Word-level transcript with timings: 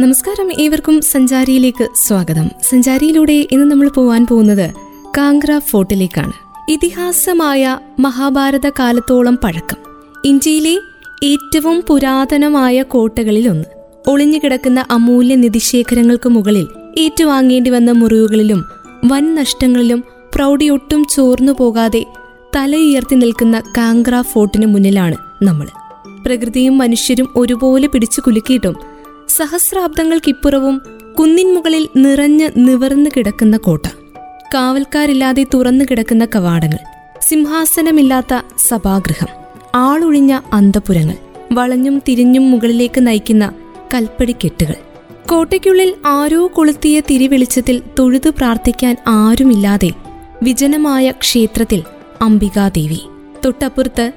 നമസ്കാരം 0.00 0.60
ഏവർക്കും 0.60 1.00
സഞ്ചാരിയിലേക്ക് 1.00 1.88
സ്വാഗതം. 1.94 2.50
സഞ്ചാരിയിലൂടെ 2.62 3.48
ഇന്ന് 3.52 3.70
നമ്മൾ 3.70 3.88
പോവാൻ 3.88 4.26
പോകുന്നത് 4.26 4.70
കാങ്ക്ര 5.18 5.58
ഫോർട്ടിലേക്കാണ്. 5.58 6.32
ഇതിഹാസമായ 6.68 7.78
മഹാഭാരത 7.98 8.68
കാലത്തോളം 8.68 9.38
പഴക്കം. 9.44 9.76
ഇന്ത്യയിലെ 10.24 10.78
ഏറ്റവും 11.24 11.82
പുരാതനമായ 11.88 12.82
കോട്ടകളിൽ 12.82 13.48
ഒന്ന് 13.48 13.64
ഒളിഞ്ഞുകിടക്കുന്ന 14.06 14.84
അമൂല്യ 14.90 15.34
നിധിശേഖരങ്ങൾക്ക് 15.34 16.28
മുകളിൽ 16.28 16.66
ഏറ്റുവാങ്ങേണ്ടി 16.98 17.70
വന്ന 17.70 17.90
മുറിവുകളിലും 17.90 18.64
വൻ 19.04 19.34
നഷ്ടങ്ങളിലും 19.34 20.04
പ്രൗഢിയൊട്ടും 20.34 21.04
ചോർന്നു 21.04 21.52
പോകാതെ 21.52 22.06
തലയുയർത്തി 22.56 23.14
നിൽക്കുന്ന 23.14 23.62
കാങ്ക്ര 23.78 24.20
ഫോർട്ടിന് 24.20 24.66
മുന്നിലാണ് 24.66 25.16
നമ്മൾ. 25.42 25.66
പ്രകൃതിയും 26.24 26.78
മനുഷ്യരും 26.78 27.28
ഒരുപോലെ 27.36 27.86
പിടിച്ചു 27.86 28.20
കുലുക്കിയിട്ടും 28.20 28.95
സഹസ്രാബ്ദങ്ങൾക്കിപ്പുറവും 29.36 30.82
കുന്നിൻമുകളിൽ 31.18 31.88
നിറഞ്ഞ് 31.96 32.48
നിവർന്നു 32.56 33.10
കിടക്കുന്ന 33.16 33.56
കോട്ട 33.56 33.86
കാവൽക്കാരില്ലാതെ 34.54 35.46
തുറന്നു 35.54 35.84
കിടക്കുന്ന 35.84 36.24
കവാടങ്ങൾ 36.24 36.78
സിംഹാസനമില്ലാത്ത 37.20 38.34
സഭാഗൃഹം 38.68 39.30
ആളൊഴിഞ്ഞ 39.74 40.40
അന്തപുരങ്ങൾ 40.52 41.16
വളഞ്ഞും 41.52 42.02
തിരിഞ്ഞും 42.08 42.50
മുകളിലേക്ക് 42.50 43.06
നയിക്കുന്ന 43.06 43.52
കൽപ്പടിക്കെട്ടുകൾ 43.94 44.74
കോട്ടയ്ക്കുള്ളിൽ 45.26 45.94
ആരോ 46.06 46.50
കൊളുത്തിയ 46.54 47.00
തിരിവെളിച്ചത്തിൽ 47.00 47.82
തൊഴുതു 47.98 48.28
പ്രാർത്ഥിക്കാൻ 48.28 48.96
ആരുമില്ലാതെ 49.06 49.90
വിജനമായ 50.42 51.10
ക്ഷേത്രത്തിൽ 51.10 51.82
അംബികാദേവി. 52.22 53.00
തൊട്ടപ്പുറത്ത് 53.44 54.12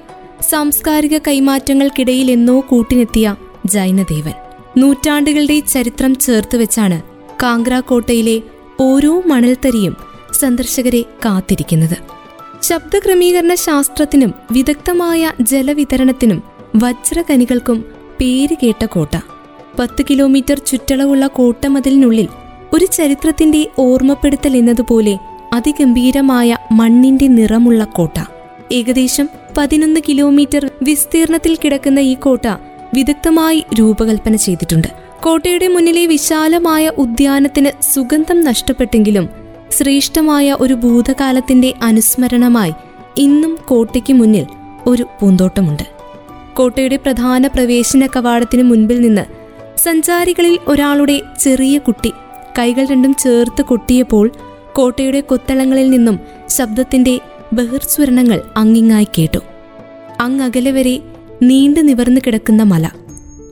സാംസ്കാരിക 0.50 1.18
കൈമാറ്റങ്ങൾക്കിടയിൽ 1.18 2.30
എന്നോ 2.30 2.60
കൂട്ടിനെത്തിയ 2.60 3.34
ജൈനദേവൻ. 3.66 4.32
നൂറ്റാണ്ടുകളുടെ 4.76 5.60
ചരിത്രം 5.60 6.14
ചേർത്ത് 6.14 6.56
വെച്ചാണ് 6.56 7.02
കാങ്ക്ര 7.42 7.80
കോട്ടയിലെ 7.80 8.42
ഓരോ 8.80 9.22
മണൽത്തരിയും 9.26 9.96
സന്ദർശകരെ 10.32 11.02
കാത്തിരിക്കുന്നത്. 11.02 11.96
ശബ്ദക്രമീകരണ 12.62 13.54
ശാസ്ത്രത്തിനും 13.54 14.34
വിദഗ്ധമായ 14.52 15.32
ജലവിതരണത്തിനും 15.40 16.42
വജ്രകനികൾക്കും 16.76 17.84
പേരുകേട്ട 18.20 18.84
കോട്ട. 18.84 19.20
പത്ത് 19.78 20.04
കിലോമീറ്റർ 20.10 20.58
ചുറ്റളവുള്ള 20.58 21.26
കോട്ടമതിലിനുള്ളിൽ 21.26 22.28
ഒരു 22.72 22.84
ചരിത്രത്തിന്റെ 22.84 23.66
ഓർമ്മപ്പെടുത്തൽ 23.78 24.56
എന്നതുപോലെ 24.56 25.18
അതിഗംഭീരമായ 25.52 26.56
മണ്ണിന്റെ 26.72 27.26
നിറമുള്ള 27.26 27.84
കോട്ട. 27.84 28.24
ഏകദേശം 28.72 29.28
പതിനൊന്ന് 29.58 30.00
കിലോമീറ്റർ 30.08 30.70
വിസ്തീർണത്തിൽ 30.82 31.58
കിടക്കുന്ന 31.64 31.98
ഈ 31.98 32.14
കോട്ട 32.14 32.46
വിദഗ്ധമായി 32.94 33.64
രൂപകൽപ്പന 33.78 34.36
ചെയ്തിട്ടുണ്ട്. 34.36 34.88
കോട്ടയുടെ 35.22 35.68
മുന്നിലെ 35.68 36.06
വിശാലമായ 36.06 36.88
ഉദ്യാനത്തിന് 36.98 37.70
സുഗന്ധം 37.92 38.40
നഷ്ടപ്പെട്ടെങ്കിലും 38.40 39.28
ശ്രേഷ്ഠമായ 39.72 40.56
ഒരു 40.60 40.74
ഭൂതകാലത്തിന്റെ 40.74 41.74
അനുസ്മരണമായി 41.82 42.72
ഇന്നും 43.18 43.58
കോട്ടയ്ക്ക് 43.68 44.12
മുന്നിൽ 44.12 44.46
ഒരു 44.86 45.02
പൂന്തോട്ടമുണ്ട്. 45.20 45.84
കോട്ടയുടെ 46.54 46.96
പ്രധാന 46.96 47.46
പ്രവേശന 47.46 48.06
കവാടത്തിന് 48.06 48.62
മുൻപിൽ 48.62 49.00
നിന്ന് 49.00 49.24
സഞ്ചാരികളിൽ 49.78 50.58
ഒരാളുടെ 50.68 51.20
ചെറിയ 51.40 51.78
കുട്ടി 51.78 52.12
കൈകൾ 52.58 52.84
രണ്ടും 52.84 53.14
ചേർത്ത് 53.14 53.62
കൊട്ടിയപ്പോൾ 53.62 54.30
കോട്ടയുടെ 54.72 55.20
കൊത്തളങ്ങളിൽ 55.20 55.90
നിന്നും 55.90 56.18
ശബ്ദത്തിന്റെ 56.48 57.20
ബഹിർസ്വരണങ്ങൾ 57.52 58.40
അങ്ങിങ്ങായി 58.56 59.08
കേട്ടു. 59.18 59.38
അങ്ങകലെ 60.20 60.70
വരെ 60.70 61.00
നീണ്ടു 61.42 61.80
നിവർന്നു 61.80 62.20
കിടക്കുന്ന 62.26 62.62
മല. 62.62 62.88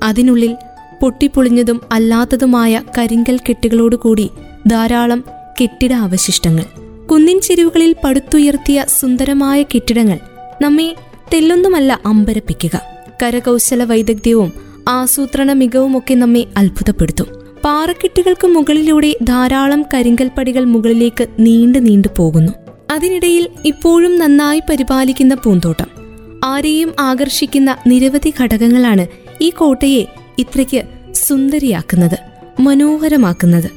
അതിനുള്ളിൽ 0.03 0.57
പൊട്ടിപ്പൊളിഞ്ഞതും 1.03 1.81
അല്ലാത്തതുമായ 1.93 2.83
കരിങ്കൽ 2.99 3.39
കെട്ടുകളോടുകൂടി 3.49 4.31
ധാരാളം 4.67 5.25
കെട്ടിട 5.63 5.93
അവശിഷ്ടങ്ങൾ. 5.93 6.65
കുന്നിൻ 7.07 7.41
ചെരുവുകളിൽ 7.41 7.97
പടുത്തുയർത്തിയ 8.05 8.85
സുന്ദരമായ 9.01 9.63
കെട്ടിടങ്ങൾ 9.63 10.19
നമ്മെ 10.63 10.97
തെല്ലൊന്നുമല്ല 11.35 12.01
അമ്പരപ്പിക്കുക. 12.07 12.83
കരകൗശല 13.23 13.85
വൈദഗ്ധ്യവും 13.85 14.53
ആസൂത്രണ 14.89 15.53
മികവുമൊക്കെ 15.53 16.15
നമ്മെ 16.15 16.45
അത്ഭുതപ്പെടുത്തും. 16.57 17.27
പാറക്കെട്ടുകൾക്ക് 17.65 18.47
മുകളിലൂടെ 18.47 19.19
ധാരാളം 19.23 19.85
കരിങ്കൽ 19.95 20.31
പടികൾ 20.39 20.65
മുകളിലേക്ക് 20.65 21.27
നീണ്ടു 21.39 21.79
നീണ്ടു 21.79 22.09
പോകുന്നു. 22.17 22.53
അതിനിടയിൽ 22.91 23.49
ഇപ്പോഴും 23.65 24.19
നന്നായി 24.19 24.63
പരിപാലിക്കുന്ന 24.71 25.35
പൂന്തോട്ടം. 25.35 25.98
ആരെയും 26.45 26.95
ആകർഷിക്കുന്ന 27.01 27.77
നിരവധി 27.87 28.35
ഘടകങ്ങളാണ് 28.41 29.07
ഈ 29.41 29.51
കോട്ടയെ 29.51 30.07
ഇത്രയ്ക്ക് 30.39 30.83
സുന്ദരിയാക്കുന്നത് 31.15 32.19
മനോഹരമാക്കുന്നത്. 32.61 33.71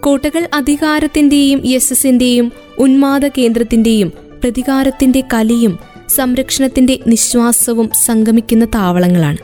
കോട്ടകൾ 0.00 0.48
അധികാരത്തിന്റെയും 0.54 1.62
യശസ്സിന്റെയും 1.64 2.52
ഉന്മാദ 2.78 3.26
കേന്ദ്രത്തിന്റെയും 3.26 4.12
പ്രതികാരത്തിന്റെ 4.42 5.22
കലിയും 5.34 5.78
സംരക്ഷണത്തിന്റെ 6.08 6.98
നിശ്വാസവും 7.06 7.90
സംഗമിക്കുന്ന 8.04 8.64
താവളങ്ങളാണ്. 8.64 9.36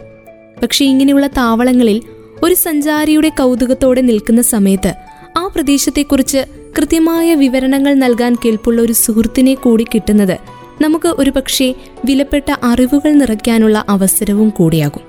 പക്ഷെ 0.62 0.84
ഇങ്ങനെയുള്ള 0.84 1.26
താവളങ്ങളിൽ 1.26 2.02
ഒരു 2.42 2.54
സഞ്ചാരിയുടെ 2.54 3.28
കൗതുകത്തോടെ 3.28 4.00
നിൽക്കുന്ന 4.00 4.40
സമയത്ത് 4.40 4.94
ആ 5.38 5.46
പ്രദേശത്തെക്കുറിച്ച് 5.46 6.44
കൃത്യമായ 6.78 7.34
വിവരണങ്ങൾ 7.34 7.94
നൽകാൻ 7.94 8.34
കേൾപ്പുള്ള 8.34 8.82
ഒരു 8.82 8.92
സുഹൃത്തിനെ 8.92 9.54
കൂടി 9.54 9.86
കിട്ടുന്നത് 9.94 10.57
നമുക്ക് 10.80 11.08
ഒരുപക്ഷെ 11.08 11.74
വിലപ്പെട്ട 12.04 12.54
അറിവുകൾ 12.64 13.12
നിറയ്ക്കാനുള്ള 13.12 13.84
അവസരവും 13.88 14.48
കൂടിയാകും. 14.48 15.02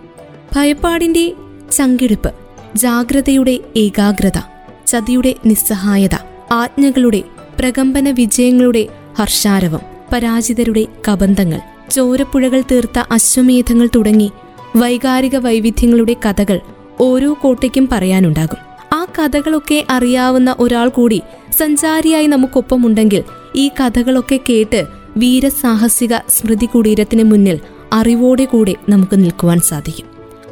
ഭയപ്പാടിന്റെ 0.55 1.33
ചങ്കിടിപ്പ് 1.71 2.31
ജാഗ്രതയുടെ 2.75 3.59
ഏകാഗ്രത 3.77 4.39
ചതിയുടെ 4.87 5.35
നിസ്സഹായത 5.45 6.15
ആജ്ഞകളുടെ 6.51 7.23
പ്രകമ്പന 7.59 8.09
വിജയങ്ങളുടെ 8.09 8.87
ഹർഷാരവം 9.19 9.79
പരാജിതരുടെ 10.13 10.85
കബന്ധങ്ങൾ 11.11 11.59
ചോരപ്പുഴകൾ 11.91 12.63
തീർത്ത 12.71 13.03
അശ്വമേധങ്ങൾ 13.11 13.89
തുടങ്ങി 13.95 14.31
വൈകാരിക 14.75 15.35
വൈവിധ്യങ്ങളുടെ 15.35 16.15
കഥകൾ 16.25 16.59
ഓരോ 16.99 17.37
കോട്ടയ്ക്കും 17.41 17.89
പറയാനുണ്ടാകും. 17.91 18.57
ആ 18.93 19.05
കഥകളൊക്കെ 19.19 19.85
അറിയാവുന്ന 19.89 20.55
ഒരാൾ 20.59 20.89
കൂടി 20.89 21.21
സഞ്ചാരിയായി 21.59 22.27
നമുക്കൊപ്പമുണ്ടെങ്കിൽ 22.27 23.23
ഈ 23.55 23.69
കഥകളൊക്കെ 23.79 24.39
കേട്ട് 24.49 24.98
വീരസാഹസിക 25.17 26.17
സ്മൃതി 26.17 26.65
കുടീരത്തിന് 26.65 27.23
മുന്നിൽ 27.23 27.59
അറിവോടെ 27.93 28.45
കൂടെ 28.45 28.75
നമുക്ക് 28.89 29.23
നിൽക്കുവാൻ 29.23 29.59
സാധിക്കും. 29.59 30.05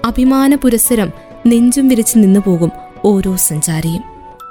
അഭിമാന 0.06 0.56
പുരസരം 0.56 1.12
നെഞ്ചും 1.47 1.88
വിരിച്ച് 1.88 2.18
നിന്നു 2.18 2.40
പോകും 2.47 2.72
ഓരോ 3.06 3.35
സഞ്ചാരിയും. 3.35 4.03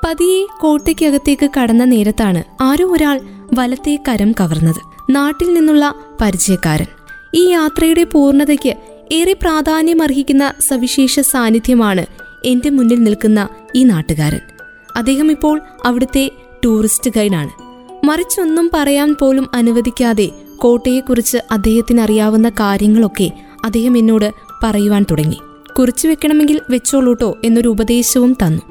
പതിയെ 0.07 0.47
കോട്ടയ്ക്കകത്തേക്ക് 0.61 1.51
കടന്ന 1.61 1.85
നേരത്താണ് 1.85 2.45
ആരോ 2.61 2.93
ഒരാൾ 2.93 3.21
വലത്തെ 3.55 3.99
കരം 4.09 4.33
കവർന്നത്. 4.33 5.13
നാട്ടിൽ 5.13 5.55
നിന്നുള്ള 5.55 5.95
പരിചയക്കാരൻ. 6.21 6.87
ഈ 7.35 7.49
യാത്രയുടെ 7.49 8.05
പൂർണതയ്ക്ക് 8.05 8.75
ഏറെ 9.13 9.33
പ്രാധാന്യം 9.33 10.03
അർഹിക്കുന്ന 10.03 10.53
സവിശേഷ 10.69 11.21
സാന്നിധ്യമാണ് 11.21 12.07
എന്റെ 12.45 12.71
മുന്നിൽ 12.71 13.05
നിൽക്കുന്ന 13.05 13.49
ഈ 13.75 13.85
നാട്ടുകാരൻ. 13.85 14.41
അദ്ദേഹം 14.97 15.31
ഇപ്പോൾ 15.31 15.61
അവിടുത്തെ 15.85 16.31
ടൂറിസ്റ്റ് 16.65 17.11
ഗൈഡാണ്. 17.17 17.66
മറിച്ചൊന്നും 18.07 18.71
പറയാൻ 18.75 19.17
പോലും 19.21 19.49
അനുവദിക്കാതെ 19.55 20.31
കോട്ടയെക്കുറിച്ച് 20.57 21.39
അദ്ദേഹത്തിന് 21.51 22.01
അറിയാവുന്ന 22.01 22.49
കാര്യങ്ങളൊക്കെ 22.49 23.33
അദ്ദേഹം 23.65 23.99
എന്നോട് 23.99 24.33
പറയുവാൻ 24.65 25.05
തുടങ്ങി. 25.11 25.39
കുറിച്ചു 25.79 26.09
വെക്കണമെങ്കിൽ 26.09 26.61
വെച്ചോളൂട്ടോ 26.71 27.39
എന്നൊരു 27.45 27.69
ഉപദേശവും 27.69 28.33
തന്നു. 28.33 28.63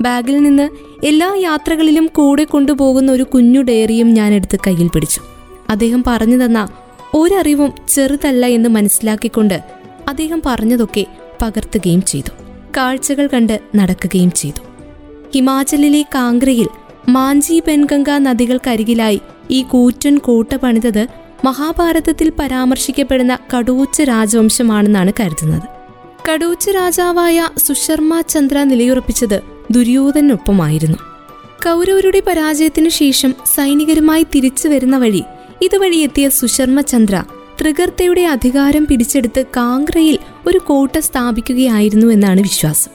ബാഗിൽ 0.00 0.42
നിന്ന് 0.42 0.68
എല്ലാ 1.06 1.34
യാത്രകളിലും 1.36 2.06
കൂടെ 2.06 2.44
കൊണ്ടുപോകുന്ന 2.44 3.12
ഒരു 3.12 3.22
കുഞ്ഞു 3.22 3.62
ഡയറിയും 3.62 4.14
ഞാൻ 4.14 4.34
എടുത്ത് 4.34 4.58
കയ്യിൽ 4.66 4.88
പിടിച്ചു. 4.88 5.20
അദ്ദേഹം 5.70 6.04
പറഞ്ഞു 6.06 6.44
തന്ന 6.44 6.68
ഒരറിവും 7.14 7.72
ചെറുതല്ല 7.88 8.46
എന്ന് 8.46 8.68
മനസ്സിലാക്കിക്കൊണ്ട് 8.68 9.62
അദ്ദേഹം 10.08 10.42
പറഞ്ഞതൊക്കെ 10.46 11.06
പകർത്തുകയും 11.42 12.02
ചെയ്തു. 12.02 12.30
കാഴ്ചകൾ 12.76 13.26
കണ്ട് 13.26 13.60
നടക്കുകയും 13.76 14.30
ചെയ്തു. 14.30 14.60
ഹിമാചലിലെ 15.34 16.02
കാങ്ഗ്രയിൽ 16.14 16.68
മാഞ്ചി 17.08 17.62
പെൻഗംഗ 17.66 18.10
നദികൾക്കരികിലായി 18.10 19.20
ഈ 19.50 19.62
കൂറ്റൻ 19.62 20.18
കോട്ട 20.18 20.54
പണിതത് 20.54 21.08
മഹാഭാരതത്തിൽ 21.44 22.32
പരാമർശിക്കപ്പെടുന്ന 22.38 23.38
കടൂച്ച 23.54 24.02
രാജവംശമാണെന്നാണ് 24.02 25.12
കരുതുന്നത്. 25.20 25.66
കടൂച്ച 26.30 26.70
രാജാവായ 26.70 27.48
സുശർമ്മ 27.58 28.20
ചന്ദ്ര 28.20 28.62
നിലയുറപ്പിച്ചത് 28.62 29.42
ദുര്യോധനൊപ്പമായിരുന്നു 29.70 30.98
കൗരവരുടെ 31.64 32.22
പരാജയത്തിനു 32.26 32.88
ശേഷം 32.88 33.34
സൈനികരുമായി 33.54 34.26
തിരിച്ചു 34.34 34.68
വരുന്ന 34.68 34.96
വഴി 34.96 35.22
ഇതുവഴി 35.62 35.96
എത്തിയ 35.96 36.28
സുശർമ്മ 36.28 36.80
ചന്ദ്ര 36.80 37.24
ത്രികർത്തയുടെ 37.60 38.24
അധികാരം 38.24 38.84
പിടിച്ചെടുത്ത് 38.86 39.46
കാങ്ക്രയിൽ 39.56 40.18
ഒരു 40.46 40.58
കോട്ട 40.58 40.98
സ്ഥാപിക്കുകയായിരുന്നു 40.98 42.06
എന്നാണ് 42.06 42.40
വിശ്വാസം. 42.40 42.90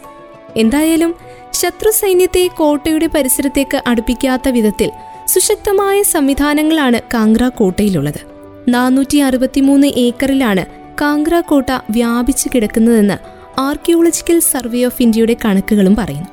എന്തായാലും 0.57 1.15
ശത്രു 1.53 1.91
സൈന്യത്തെ 1.91 2.49
കോട്ടയുടെ 2.57 3.07
പരിസരത്തേക്ക് 3.07 3.81
അടുപ്പിക്കാത്ത 3.87 4.49
വിധത്തിൽ 4.49 4.91
സുശക്തമായ 5.25 6.01
സംവിധാനങ്ങളാണ് 6.01 6.99
കാങ്ക്ര 7.13 7.47
കോട്ടയിലുള്ളത്. 7.47 8.21
നാനൂറ്റി 8.69 9.17
അറുപത്തിമൂന്ന് 9.17 9.87
ഏക്കറിലാണ് 9.87 10.65
കാങ്ക്ര 11.01 11.39
കോട്ട 11.39 11.69
വ്യാപിച്ചു 11.89 12.49
കിടക്കുന്നതെന്ന് 12.55 13.17
ആർക്കിയോളജിക്കൽ 13.59 14.39
സർവേ 14.39 14.83
ഓഫ് 14.83 15.01
ഇന്ത്യയുടെ 15.01 15.35
കണക്കുകളും 15.45 15.95
പറയുന്നു. 15.95 16.27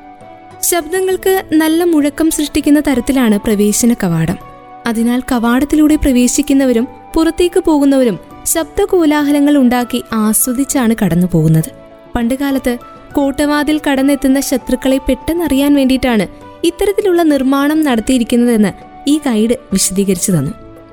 ശബ്ദങ്ങൾക്ക് 0.63 1.45
നല്ല 1.53 1.85
മുഴക്കം 1.85 2.31
സൃഷ്ടിക്കുന്ന 2.31 2.81
തരത്തിലാണ് 2.81 3.39
പ്രവേശന 3.39 3.95
കവാടം. 4.05 4.39
അതിനാൽ 4.87 5.21
കവാടത്തിലൂടെ 5.33 5.97
പ്രവേശിക്കുന്നവരും 5.97 6.89
പുറത്തേക്ക് 7.15 7.61
പോകുന്നവരും 7.61 8.19
ശബ്ദ 8.47 8.83
കോലാഹലങ്ങൾ 8.83 9.57
ഉണ്ടാക്കി 9.57 10.05
ആസ്വദിച്ചാണ് 10.13 10.95
കടന്നു 11.05 11.27
പോകുന്നത് 11.33 11.71
പണ്ടുകാലത്ത് 12.17 12.79
കോട്ടവാതിൽ 13.15 13.81
കടന്നെത്തുന്ന 13.91 14.41
ശത്രുക്കളെ 14.41 14.99
പെട്ടെന്നറിയാൻ 14.99 15.75
വേണ്ടിയിട്ടാണ് 15.75 16.27
ഇത്തരത്തിലുള്ള 16.65 17.23
നിർമ്മാണം 17.23 17.85
നടത്തിയിരിക്കുന്നതെന്ന് 17.85 18.73
ഈ 19.11 19.19
ഗൈഡ് 19.27 19.57
വിശദീകരിച്ചു 19.73 20.33
തന്നു. 20.33 20.51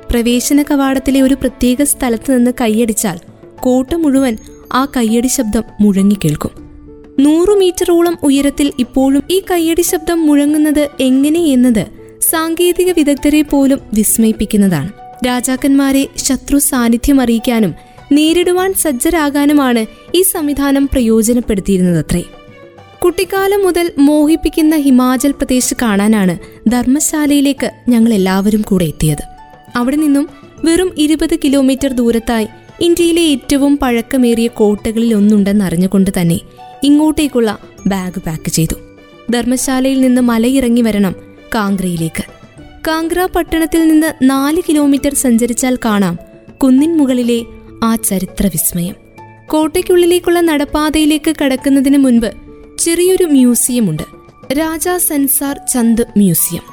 പ്രവേശന 0.10 0.62
കവാടത്തിലെ 0.62 1.22
ഒരു 1.22 1.34
പ്രത്യേക 1.34 1.84
സ്ഥലത്ത് 1.84 2.38
നിന്ന് 2.38 2.52
കൈയടിച്ചാൽ 2.62 3.20
കോട്ട 3.60 3.96
മുഴുവൻ 3.96 4.38
ആ 4.74 4.88
കയ്യടി 4.98 5.28
ശബ്ദം 5.28 5.64
മുഴങ്ങിക്കേൾക്കും 5.82 6.66
നൂറു 7.20 7.54
മീറ്ററോളം 7.54 8.18
ഉയരത്തിൽ 8.24 8.74
ഇപ്പോഴും 8.80 9.24
ഈ 9.32 9.42
കയ്യടി 9.52 9.82
ശബ്ദം 9.82 10.28
മുഴങ്ങുന്നത് 10.28 10.90
എങ്ങനെയെന്നത് 11.00 11.86
സാങ്കേതിക 12.22 12.94
വിദഗ്ധരെ 12.98 13.42
പോലും 13.42 13.80
വിസ്മയിപ്പിക്കുന്നതാണ്. 13.94 14.92
രാജാക്കന്മാരെ 15.28 16.08
ശത്രു 16.18 16.58
സാന്നിധ്യം 16.58 17.22
അറിയിക്കാനും 17.22 17.76
നേരിടുവാൻ 18.12 18.74
സജ്ജരാകാനുമാണ് 18.74 19.86
ഈ 20.16 20.22
സംവിധാനം 20.22 20.90
പ്രയോജനപ്പെടുത്തിയിരുന്നതത്രേ. 20.92 22.24
കുട്ടിക്കാലം 23.04 23.64
മുതൽ 23.64 23.92
മോഹിപ്പിക്കുന്ന 23.98 24.76
ഹിമാചൽ 24.76 25.32
പ്രദേശ് 25.32 25.74
കാണാനാണ് 25.82 26.38
ധർമ്മശാലയിലേക്ക് 26.70 27.72
ഞങ്ങൾ 27.90 28.14
എല്ലാവരും 28.14 28.62
കൂടെ 28.62 28.86
എത്തിയത്. 28.86 29.24
അവിടെ 29.76 29.96
നിന്നും 29.96 30.30
വെറും 30.66 30.92
ഇരുപത് 30.98 31.36
കിലോമീറ്റർ 31.36 31.92
ദൂരത്തായി 31.94 32.48
ഇന്ത്യയിലെ 32.82 33.22
ഏറ്റവും 33.22 33.78
പഴക്കമേറിയ 33.78 34.48
കോട്ടകളിൽ 34.48 35.14
ഒന്നുണ്ടെന്ന് 35.14 35.66
അറിഞ്ഞുകൊണ്ട് 35.66 36.12
തന്നെ 36.22 36.40
ഇങ്ങോട്ടേക്കുള്ള 36.84 37.58
ബാഗ് 37.88 38.20
പാക്ക് 38.20 38.50
ചെയ്തു. 38.50 38.76
ധർമ്മശാലയിൽ 39.32 40.02
നിന്ന് 40.02 40.22
മലയിറങ്ങി 40.22 40.82
വരണം 40.82 41.16
കാംഗ്രയിലേക്ക്. 41.56 42.24
കാംഗ്ര 42.88 43.28
പട്ടണത്തിൽ 43.36 43.88
നിന്ന് 43.88 44.14
നാല് 44.22 44.62
കിലോമീറ്റർ 44.70 45.14
സഞ്ചരിച്ചാൽ 45.14 45.78
കാണാം 45.86 46.20
കുന്നിൻ 46.64 46.98
മുകളിലെ 46.98 47.46
ആ 47.86 47.96
ചരിത്ര 47.96 48.46
വിസ്മയം 48.48 48.96
കോട്ടയ്ക്കുള്ളിലേക്കുള്ള 49.46 50.40
നടപ്പാതയിലേക്ക് 50.42 51.36
കടക്കുന്നതിന് 51.42 51.98
മുൻപ് 51.98 52.30
ചെറിയൊരു 52.80 53.24
മ്യൂസിയമുണ്ട്. 53.24 54.04
രാജാ 54.54 54.98
സെൻസാർ 54.98 55.60
ചന്ദ് 55.74 56.04
മ്യൂസിയം. 56.18 56.64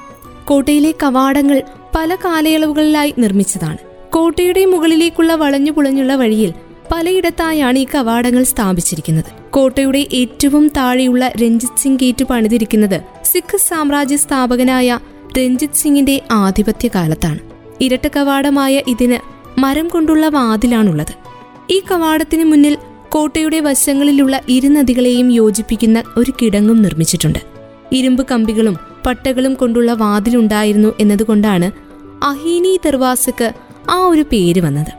കോട്ടയിലെ 0.44 0.94
കവാടങ്ങൾ 1.03 1.62
പല 1.94 2.14
കാലയളവുകളിലായി 2.14 3.14
നിർമ്മിച്ചതാണ്. 3.19 3.79
കോട്ടയുടെ 4.12 4.64
മുകളിലേക്കുള്ള 4.64 5.35
വളഞ്ഞു 5.35 5.73
പുളഞ്ഞുള്ള 5.73 6.14
വഴിയിൽ 6.14 6.55
പലയിടത്തായാണ് 6.93 7.79
ഈ 7.79 7.87
കവാടങ്ങൾ 7.94 8.43
സ്ഥാപിച്ചിരിക്കുന്നത്. 8.43 9.31
കോട്ടയുടെ 9.50 10.06
ഏറ്റവും 10.12 10.69
താഴെയുള്ള 10.76 11.32
രഞ്ജിത് 11.43 11.79
സിംഗ് 11.79 12.00
ഗേറ്റ് 12.00 12.25
പണിതിരിക്കുന്നത് 12.25 13.00
സിഖ് 13.25 13.56
സാമ്രാജ്യ 13.56 14.17
സ്ഥാപകനായ 14.17 14.99
രഞ്ജിത് 15.38 15.76
സിംഗിന്റെ 15.76 16.23
ആധിപത്യ 16.31 16.88
കാലത്താണ് 16.94 17.38
ഇരട്ട 17.81 18.09
കവാടമായ 18.09 18.82
ഇതിന് 18.88 19.31
മരം 19.58 19.88
കൊണ്ടുള്ള 19.88 20.28
വാതിലാണുള്ളത്. 20.28 21.14
ഈ 21.70 21.82
കവാടത്തിന് 21.90 22.44
മുന്നിൽ 22.44 22.78
കോട്ടയുടെ 23.08 23.60
വശങ്ങളിലുള്ള 23.60 24.40
ഇരുനദികളെയും 24.49 25.31
യോജിപ്പിക്കുന്ന 25.31 26.02
ഒരു 26.16 26.32
കിടങ്ങും 26.43 26.82
നിർമ്മിച്ചിട്ടുണ്ട്. 26.82 27.38
ഇരുമ്പ് 27.93 28.26
കമ്പികളും 28.31 28.76
പട്ടകളും 29.06 29.54
കൊണ്ടുള്ള 29.54 29.93
വാതിലുണ്ടായിരുന്നു 29.93 30.94
എന്നതുകൊണ്ടാണ് 31.00 31.70
അഹീനി 32.25 32.81
ദർവാസക്ക് 32.84 33.52
ആ 33.90 34.06
ഒരു 34.06 34.20
പേര് 34.20 34.60
വന്നത്. 34.60 34.93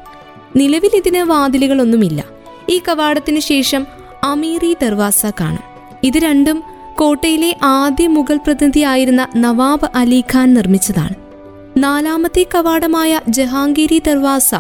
നിലവിൽ 0.55 0.89
ഇതിന് 0.95 1.17
വാതിലുകളൊന്നുമില്ല. 1.17 2.23
ഈ 2.69 2.81
കവാടത്തിന് 2.88 3.39
ശേഷം 3.39 3.88
അമീറി 4.23 4.75
ദർവാസ 4.81 5.25
കാണും. 5.25 5.63
ഇത് 6.03 6.17
രണ്ടും 6.17 6.63
കോട്ടയിലെ 6.95 7.57
ആദ്യ 7.63 8.07
മുഗൾ 8.07 8.38
പ്രതിനിധിയായിരുന്ന 8.38 9.27
നവാബ് 9.35 9.89
അലിഖാൻ 9.95 10.53
നിർമ്മിച്ചതാണ്. 10.53 11.23
നാലാമത്തെ 11.78 12.46
കവാടമായ 12.56 13.22
ജഹാംഗീരി 13.30 14.02
ദർവാസ 14.08 14.56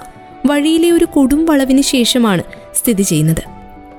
വഴിയിലെ 0.45 0.91
ഒരു 0.91 1.05
കൊടും 1.05 1.45
വളവിന് 1.45 1.81
ശേഷമാണ് 1.81 2.43
സ്ഥിതി 2.75 3.01
ചെയ്യുന്നത്. 3.01 3.43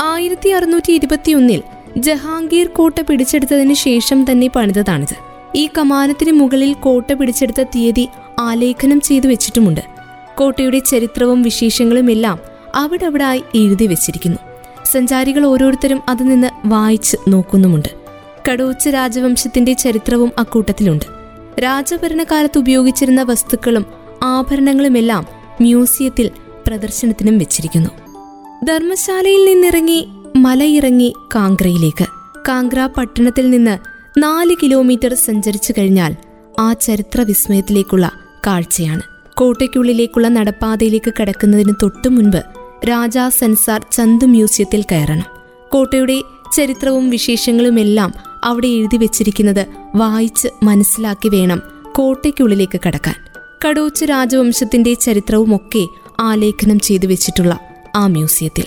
ആയിരത്തി 0.03 0.49
അറുന്നൂറ്റി 0.49 0.93
ഇരുപത്തിയൊന്നിൽ 0.93 1.63
ജഹാംഗീർ 1.97 2.67
കോട്ട 2.67 3.01
പിടിച്ചെടുത്തതിന് 3.01 3.75
ശേഷം 3.75 4.31
തന്നെ 4.31 4.47
പണിതതാണിത്. 4.47 5.17
ഈ 5.55 5.69
കമാനത്തിന് 5.79 6.33
മുകളിൽ 6.33 6.73
കോട്ട 6.73 7.13
പിടിച്ചെടുത്ത 7.13 7.63
തീയതി 7.63 8.09
ആലേഖനം 8.39 9.01
ചെയ്തു 9.01 9.27
വെച്ചിട്ടുമുണ്ട്. 9.27 9.81
കോട്ടയുടെ 10.35 10.79
ചരിത്രവും 10.79 11.43
വിശേഷങ്ങളും 11.43 12.11
എല്ലാം 12.11 12.39
അവിടെ 12.75 13.07
അവിടായി 13.07 13.45
എഴുതി 13.55 13.87
വെച്ചിരിക്കുന്നു. 13.87 14.39
സഞ്ചാരികൾ 14.85 15.47
ഓരോരുത്തരും 15.47 16.03
അത് 16.09 16.31
നിന്ന് 16.31 16.51
വായിച്ച് 16.65 17.17
നോക്കുന്നുമുണ്ട്. 17.29 17.89
കടോച്ച് 18.51 18.89
രാജവംശത്തിന്റെ 18.89 19.73
ചരിത്രവും 19.73 20.33
അക്കൂട്ടത്തിലുണ്ട്. 20.39 21.14
രാജഭരണകാലത്ത് 21.61 22.59
ഉപയോഗിച്ചിരുന്ന 22.59 23.23
വസ്തുക്കളും 23.23 23.87
ആഭരണങ്ങളുമെല്ലാം 24.23 25.27
മ്യൂസിയത്തിൽ 25.61 26.31
പ്രദർശനത്തിനും 26.67 27.39
വെച്ചിരിക്കുന്നു. 27.39 27.91
ധർമ്മശാലയിൽ 28.65 29.45
നിന്നിറങ്ങി 29.45 30.09
മലയിറങ്ങി 30.37 31.15
കാങ്ക്രയിലേക്ക്. 31.35 32.07
കാങ്ക്ര 32.49 32.89
പട്ടണത്തിൽ 32.97 33.51
നിന്ന് 33.51 33.79
നാല് 34.19 34.55
കിലോമീറ്റർ 34.63 35.15
സഞ്ചരിച്ചു 35.15 35.75
കഴിഞ്ഞാൽ 35.79 36.17
ആ 36.59 36.73
ചരിത്ര 36.73 37.21
വിസ്മയത്തിലേക്കുള്ള 37.21 38.13
കാഴ്ചയാണ്. 38.47 39.03
കോട്ടയ്ക്കുള്ളിലേക്കുള്ള 39.37 40.29
നടപ്പാതയിലേക്ക് 40.29 41.13
കടക്കുന്നതിന് 41.21 41.73
തൊട്ടു 41.83 42.09
മുൻപ് 42.09 42.43
രാജാ 42.89 43.29
സൻസാർ 43.29 43.87
ചന്ത് 43.93 44.25
മ്യൂസിയത്തിൽ 44.25 44.83
കയറണം. 44.83 45.25
കോട്ടയുടെ 45.73 46.21
ചരിത്രവും 46.57 47.11
വിശേഷങ്ങളുമെല്ലാം 47.11 48.15
അവിടെ 48.45 48.67
എഴുതി 48.67 48.97
വെച്ചിരിക്കുന്നത് 48.97 49.67
വായിച്ച് 49.95 50.49
മനസ്സിലാക്കി 50.63 51.29
വേണം 51.29 51.63
കോട്ടയ്ക്കുള്ളിലേക്ക് 51.93 52.81
കടക്കാൻ. 52.87 53.15
കടോച്ച് 53.69 54.05
രാജവംശത്തിന്റെ 54.05 54.95
ചരിത്രവും 54.95 55.57
ഒക്കെ 55.57 55.87
ആലേഖനം 56.21 56.81
ചെയ്തു 56.81 57.07
വെച്ചിട്ടുള്ള 57.07 57.61
ആ 57.97 58.07
മ്യൂസിയത്തിൽ. 58.07 58.65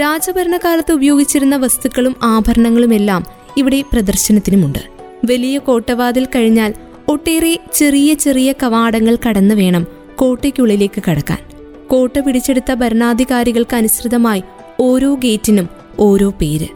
രാജഭരണകാലത്ത് 0.00 0.92
ഉപയോഗിച്ചിരുന്ന 0.92 1.56
വസ്തുക്കളും 1.56 2.16
ആഭരണങ്ങളുമെല്ലാം 2.22 3.26
ഇവിടെ 3.56 3.84
പ്രദർശനത്തിനുമുണ്ട്. 3.92 4.78
വലിയ 5.24 5.58
കോട്ടവാതിൽ 5.58 6.24
കഴിഞ്ഞാൽ 6.24 6.74
ഒട്ടേറെ 7.08 7.58
ചെറിയ 7.74 8.14
ചെറിയ 8.14 8.52
കവാടങ്ങൾ 8.62 9.18
കടന്നു 9.28 9.54
വേണം 9.54 9.86
കോട്ടയ്ക്കുള്ളിലേക്ക് 10.16 11.02
കടക്കാൻ. 11.10 11.38
കോട്ട 11.86 12.18
പിടിച്ചെടുത്ത 12.18 12.74
ഭരണാധികാരികൾക്ക് 12.74 13.76
അനുസൃതമായി 13.76 14.42
ഓരോ 14.80 15.14
ഗേറ്റിനും 15.14 15.68
ഓരോ 15.98 16.30
പേര്. 16.30 16.66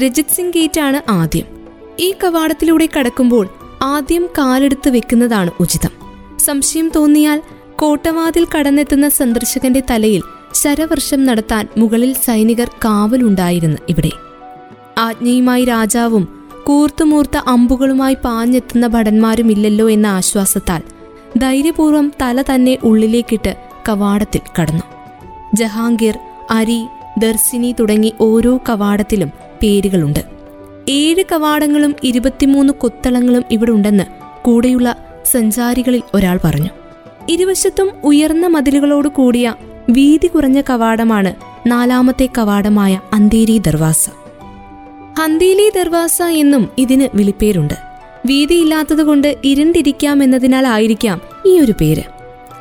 രജിത് 0.00 0.34
സിംഗ് 0.34 0.54
ഗേറ്റാണ് 0.54 1.10
ആദ്യം. 1.10 1.59
ഈ 2.00 2.14
കവാടത്തിലൂടെ 2.24 2.88
കടക്കുമ്പോൾ 2.98 3.48
ആദ്യം 3.82 4.26
കാലെടുത്ത് 4.38 4.88
വെക്കുന്നതാണ് 4.88 5.50
ഉചിതം. 5.60 5.90
സംശയം 6.38 6.92
തോന്നിയാൽ 6.96 7.42
കോട്ടവാതിൽ 7.76 8.46
കടന്നെത്തുന്ന 8.58 9.08
സന്ദർശകന്റെ 9.08 9.82
തലയിൽ 9.90 10.22
ശരവർഷം 10.54 11.26
നടത്താൻ 11.26 11.68
മുകളിൽ 11.78 12.12
സൈനികർ 12.12 12.70
കാവലുണ്ടായിരുന്നു 12.84 13.78
ഇവിടെ. 13.88 14.10
ആജ്ഞയുമായി 14.98 15.64
രാജാവും 15.64 16.28
കൂർത്തുമൂർത്ത 16.64 17.36
അമ്പുകളുമായി 17.36 18.16
പാഞ്ഞെത്തുന്ന 18.24 18.86
ഭടന്മാരുമില്ലല്ലോ 18.86 19.90
എന്ന 19.90 20.06
ആശ്വാസത്താൽ 20.06 20.82
ധൈര്യപൂർവം 21.38 22.12
തല 22.22 22.42
തന്നെ 22.42 22.78
ഉള്ളിലേക്കിട്ട് 22.84 23.56
കവാടത്തിൽ 23.88 24.40
കടന്നു. 24.60 24.82
ജഹാംഗീർ 25.54 26.18
അരി 26.50 26.86
ദർശിനി 27.18 27.74
തുടങ്ങി 27.80 28.12
ഓരോ 28.20 28.60
കവാടത്തിലും 28.68 29.28
പേരുകളുണ്ട്. 29.62 30.29
ഏഴ് 30.90 31.24
കവാടങ്ങളും 31.32 31.96
ഇരുപത്തിമൂന്ന് 32.04 32.72
കൊത്തളങ്ങളും 32.72 33.44
ഇവിടെ 33.50 33.70
ഉണ്ടെന്ന് 33.70 34.04
കൂടെയുള്ള 34.42 34.96
സഞ്ചാരികളിൽ 35.24 36.02
ഒരാൾ 36.14 36.40
പറഞ്ഞു. 36.44 36.68
ഇരുവശത്തും 37.28 37.90
ഉയർന്ന 38.04 38.46
മതിലുകളോട് 38.46 39.08
കൂടിയ 39.08 39.54
വീതി 39.90 40.26
കുറഞ്ഞ 40.26 40.60
കവാടമാണ് 40.60 41.34
നാലാമത്തെ 41.66 42.28
കവാടമായ 42.38 43.00
അന്തേരി 43.12 43.58
ദർവാസ. 43.58 44.10
ഹന്തേലി 45.18 45.70
ദർവാസ 45.76 46.22
എന്നും 46.22 46.68
ഇതിന് 46.78 47.08
വിളിപ്പേരുണ്ട്. 47.14 47.74
വീതിയില്ലാത്തതുകൊണ്ട് 48.26 49.36
ഇരുണ്ടിരിക്കാമെന്നതിനാലായിരിക്കാം 49.44 51.20
ഈ 51.46 51.60
ഒരു 51.60 51.72
പേര്. 51.80 52.02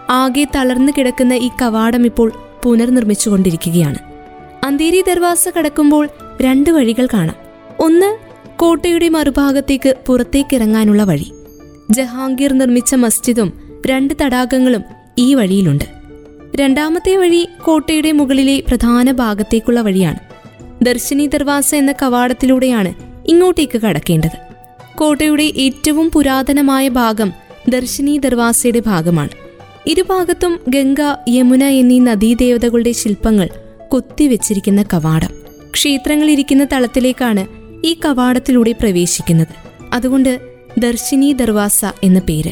ആകെ 0.09 0.47
തളർന്നു 0.55 0.91
കിടക്കുന്ന 0.97 1.33
ഈ 1.33 1.49
കവാടം 1.61 2.05
ഇപ്പോൾ 2.05 2.31
പുനർനിർമ്മിച്ചുകൊണ്ടിരിക്കുകയാണ്. 2.63 3.97
അന്തേരി 4.63 5.01
ദർവാസ 5.01 5.47
കടക്കുമ്പോൾ 5.57 6.09
രണ്ട് 6.41 6.69
വഴികൾ 6.69 7.07
കാണാം. 7.13 7.48
ഒന്ന് 7.79 8.17
കോട്ടയുടെ 8.57 9.09
മറുഭാഗത്തേക്ക് 9.09 9.95
പുറത്തേക്കിറങ്ങാനുള്ള 10.07 11.03
വഴി. 11.03 11.31
ജഹാംഗീർ 11.91 12.53
നിർമ്മിച്ച 12.53 12.95
മസ്ജിദും 12.95 13.53
രണ്ട് 13.87 14.13
തടാകങ്ങളും 14.21 14.83
ഈ 15.17 15.33
വഴിയിലുണ്ട്. 15.33 15.85
രണ്ടാമത്തെ 16.55 17.15
വഴി 17.15 17.47
കോട്ടയുടെ 17.65 18.11
മുകളിലെ 18.11 18.63
പ്രധാന 18.67 19.11
ഭാഗത്തേക്കുള്ള 19.11 19.81
വഴിയാണ്. 19.81 20.19
ദർശിനി 20.81 21.27
ദർവാസ 21.27 21.75
എന്ന 21.75 21.91
കവാടത്തിലൂടെയാണ് 21.91 22.93
ഇങ്ങോട്ടേക്ക് 23.27 23.81
കടക്കേണ്ടത്. 23.81 24.37
കോട്ടയുടെ 24.95 25.43
ഏറ്റവും 25.43 26.11
പുരാതനമായ 26.11 26.89
ഭാഗം 26.89 27.33
ദർശിനി 27.69 28.17
ദർവാസയുടെ 28.17 28.79
ഭാഗമാണ്. 28.79 29.29
ഇരുഭാഗത്തും 29.87 30.59
ഗംഗ 30.69 30.97
യമുന 31.29 31.63
എന്നീ 31.63 31.99
നദീദേവതകളുടെ 31.99 32.91
ശില്പങ്ങൾ 32.91 33.49
കൊത്തിവെച്ചിരിക്കുന്ന 33.87 34.83
കവാടം. 34.83 35.39
ക്ഷേത്രങ്ങളിരിക്കുന്ന 35.71 36.67
തളത്തിലേക്കാണ് 36.73 37.58
ഈ 37.85 37.93
കവാടത്തിലൂടെ 38.05 38.71
പ്രവേശിക്കുന്നത്. 38.71 39.47
അതുകൊണ്ട് 39.93 40.39
ദർശിനി 40.77 41.33
ദർവാസ 41.33 41.85
എന്ന 41.85 42.19
പേര്. 42.19 42.51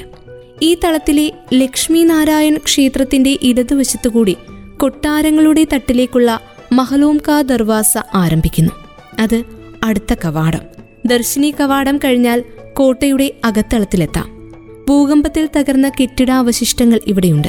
ഈ 0.62 0.78
തളത്തിലെ 0.84 1.34
ലക്ഷ്മി 1.54 2.04
നാരായൺ 2.04 2.58
ക്ഷേത്രത്തിന്റെ 2.58 3.40
ഇടതുവശത്തുകൂടി 3.42 4.38
കൊട്ടാരങ്ങളുടെ 4.78 5.68
തട്ടിലേക്കുള്ള 5.74 6.40
മഹലോംകാ 6.72 7.42
ദർവാസ 7.42 7.98
ആരംഭിക്കുന്നു. 8.14 8.72
അത് 9.20 9.44
അടുത്ത 9.84 10.14
കവാടം. 10.14 10.60
ദർശിനി 11.06 11.56
കവാടം 11.60 11.98
കഴിഞ്ഞാൽ 11.98 12.44
കോട്ടയുടെ 12.74 13.34
അകത്തളത്തിലെത്താം. 13.46 14.54
ഭൂകമ്പത്തിൽ 14.90 15.50
തകർന്ന 15.56 15.90
കെട്ടിടാവശിഷ്ടങ്ങൾ 15.90 17.00
ഇവിടെയുണ്ട്. 17.08 17.48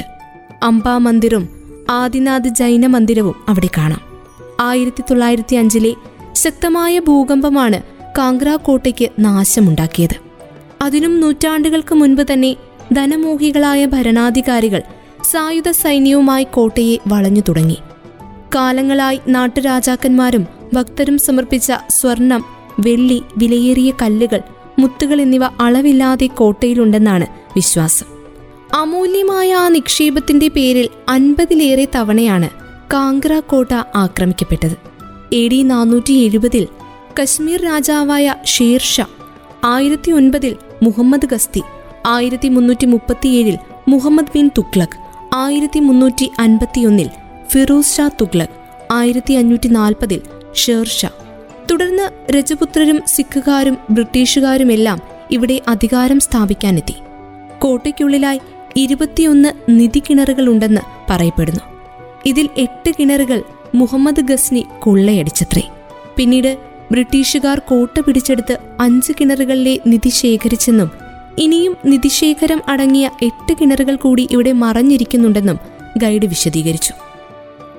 അംബാ 0.63 0.97
മന്ദിറും 0.97 1.49
ആദിനാഥ് 1.89 2.49
ജൈന 2.49 2.87
മന്ദിരവും 2.87 3.35
അവിടെ 3.49 3.69
കാണാം. 3.77 4.01
ആയിരത്തി 4.59 5.01
തൊള്ളായിരത്തി 5.01 5.55
അഞ്ചിലെ 5.55 5.93
ശക്തമായ 6.39 6.99
ഭൂകമ്പമാണ് 6.99 7.81
കാങ്ക്ര 8.17 8.55
കോട്ടയ്ക്ക് 8.55 9.09
നാശമുണ്ടാക്കിയത്. 9.19 10.15
അതിനും 10.81 11.19
നൂറ്റാണ്ടുകൾക്ക് 11.19 11.95
മുൻപ് 11.95 12.21
തന്നെ 12.33 12.55
ധനമോഹികളായ 12.93 13.85
ഭരണാധികാരികൾ 13.85 14.81
സായുധ 15.31 15.69
സൈന്യവുമായി 15.69 16.43
കോട്ടയെ 16.43 16.97
വളഞ്ഞു 17.07 17.41
തുടങ്ങി. 17.47 17.77
കാലങ്ങളായി 18.55 19.19
നാട്ടുരാജാക്കന്മാരും 19.27 20.47
ഭക്തരും 20.73 21.17
സമർപ്പിച്ച 21.17 21.73
സ്വർണം 21.89 22.45
വെള്ളി 22.79 23.23
വിലയേറിയ 23.37 23.93
കല്ലുകൾ 24.01 24.41
മുത്തുകൾ 24.79 25.21
എന്നിവ 25.21 25.43
അളവില്ലാതെ 25.43 26.27
കോട്ടയിലുണ്ടെന്നാണ് 26.27 27.27
വിശ്വാസം. 27.55 28.05
അമൂല്യമായ 28.73 29.53
ആ 29.53 29.67
നിക്ഷേപത്തിന്റെ 29.67 30.47
പേരിൽ 30.47 30.89
അൻപതിലേറെ 31.09 31.87
തവണയാണ് 31.95 32.49
കാങ്ക്ര 32.93 33.39
കോട്ട 33.39 33.71
ആക്രമിക്കപ്പെട്ടത്. 33.95 34.88
എ 35.33 35.47
ഡി 35.47 35.63
നാനൂറ്റി 35.63 36.13
എഴുപതിൽ 36.13 36.67
കശ്മീർ 37.19 37.61
രാജാവായ 37.61 38.35
ഷേർഷാ 38.45 39.05
ആയിരത്തി 39.63 40.11
ഒൻപതിൽ 40.11 40.55
മുഹമ്മദ് 40.83 41.25
ഗസ്തി 41.25 41.61
ആയിരത്തി 42.05 42.47
മുന്നൂറ്റി 42.47 42.85
മുപ്പത്തിയേഴിൽ 42.85 43.57
മുഹമ്മദ് 43.87 44.33
ബിൻ 44.33 44.49
തുഗ്ലക് 44.57 44.97
ആയിരത്തി 45.33 45.79
മുന്നൂറ്റി 45.79 46.31
അൻപത്തിയൊന്നിൽ 46.39 47.09
ഫിറോസ് 47.47 47.97
ഷാ 47.97 48.09
തുഗ്ലക് 48.21 48.55
ആയിരത്തി 48.91 49.33
അഞ്ഞൂറ്റി 49.33 49.69
നാൽപ്പതിൽ 49.69 50.21
ഷേർഷാ 50.55 51.09
തുടർന്ന് 51.71 52.31
രജപുത്രരും 52.31 53.01
സിഖുകാരും 53.07 53.77
ബ്രിട്ടീഷുകാരുമെല്ലാം 53.89 55.01
ഇവിടെ 55.31 55.61
അധികാരം 55.67 56.19
സ്ഥാപിക്കാനെത്തി. 56.19 56.95
കോട്ടയ്ക്കുള്ളിലായി 57.59 58.39
ഇരുപത്തിയൊന്ന് 58.75 59.49
നിധി 59.69 59.99
കിണറുകളുണ്ടെന്ന് 59.99 60.81
പറയപ്പെടുന്നു. 61.09 61.59
ഇതിൽ 62.25 62.49
എട്ട് 62.57 62.91
കിണറുകൾ 62.99 63.43
മുഹമ്മദ് 63.75 64.21
ഗസ്നി 64.21 64.65
കൊള്ളയടിച്ചത്രേ. 64.79 65.61
പിന്നീട് 66.15 66.57
ബ്രിട്ടീഷുകാർ 66.91 67.59
കോട്ട 67.59 67.99
പിടിച്ചെടുത്ത് 67.99 68.57
അഞ്ച് 68.79 69.13
കിണറുകളിലെ 69.19 69.79
നിധി 69.87 70.09
ശേഖരിച്ചെന്നും 70.09 70.89
ഇനിയും 71.37 71.77
നിധിശേഖരം 71.85 72.61
അടങ്ങിയ 72.67 73.09
എട്ട് 73.21 73.53
കിണറുകൾ 73.53 73.95
കൂടി 73.95 74.27
ഇവിടെ 74.31 74.51
മറഞ്ഞിരിക്കുന്നുണ്ടെന്നും 74.51 75.59
ഗൈഡ് 75.97 76.25
വിശദീകരിച്ചു. 76.25 76.93